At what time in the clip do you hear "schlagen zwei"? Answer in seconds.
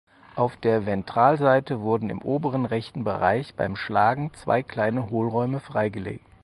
3.75-4.63